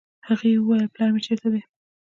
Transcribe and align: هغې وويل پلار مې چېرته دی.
هغې 0.27 0.51
وويل 0.57 0.85
پلار 0.93 1.09
مې 1.13 1.21
چېرته 1.27 1.47
دی. 1.53 1.61